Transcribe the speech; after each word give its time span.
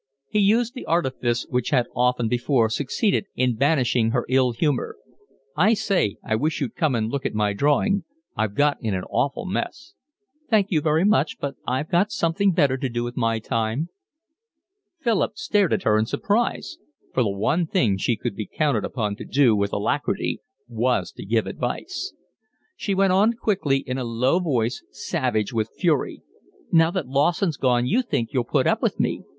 He 0.29 0.39
used 0.39 0.73
the 0.73 0.87
artifice 0.87 1.45
which 1.47 1.69
had 1.69 1.85
often 1.95 2.27
before 2.27 2.71
succeeded 2.71 3.27
in 3.35 3.55
banishing 3.55 4.09
her 4.09 4.25
ill 4.29 4.51
humour. 4.51 4.97
"I 5.55 5.75
say, 5.75 6.15
I 6.25 6.35
wish 6.37 6.59
you'd 6.59 6.73
come 6.75 6.95
and 6.95 7.07
look 7.07 7.23
at 7.23 7.35
my 7.35 7.53
drawing. 7.53 8.03
I've 8.35 8.55
got 8.55 8.79
in 8.81 8.95
an 8.95 9.03
awful 9.11 9.45
mess." 9.45 9.93
"Thank 10.49 10.71
you 10.71 10.81
very 10.81 11.03
much, 11.05 11.37
but 11.39 11.55
I've 11.67 11.87
got 11.91 12.11
something 12.11 12.51
better 12.51 12.77
to 12.79 12.89
do 12.89 13.03
with 13.03 13.15
my 13.15 13.37
time." 13.37 13.89
Philip 15.03 15.37
stared 15.37 15.71
at 15.71 15.83
her 15.83 15.99
in 15.99 16.07
surprise, 16.07 16.79
for 17.13 17.21
the 17.21 17.29
one 17.29 17.67
thing 17.67 17.95
she 17.97 18.17
could 18.17 18.35
be 18.35 18.47
counted 18.51 18.83
upon 18.83 19.17
to 19.17 19.23
do 19.23 19.55
with 19.55 19.71
alacrity 19.71 20.41
was 20.67 21.11
to 21.11 21.23
give 21.27 21.45
advice. 21.45 22.11
She 22.75 22.95
went 22.95 23.13
on 23.13 23.33
quickly 23.33 23.77
in 23.85 23.99
a 23.99 24.03
low 24.03 24.39
voice, 24.39 24.83
savage 24.89 25.53
with 25.53 25.69
fury. 25.77 26.23
"Now 26.71 26.89
that 26.89 27.07
Lawson's 27.07 27.57
gone 27.57 27.85
you 27.85 28.01
think 28.01 28.33
you'll 28.33 28.43
put 28.45 28.65
up 28.65 28.81
with 28.81 28.99
me. 28.99 29.21